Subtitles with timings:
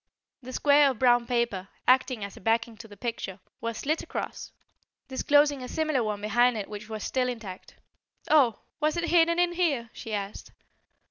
[0.41, 4.51] The square of brown paper, acting as a backing to the picture, was slit across,
[5.09, 7.75] disclosing a similar one behind it which was still intact.
[8.27, 8.57] "Oh!
[8.79, 10.53] was it hidden in here?" she asked.